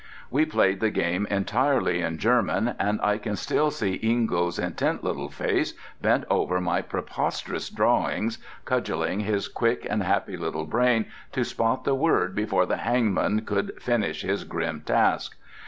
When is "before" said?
12.33-12.65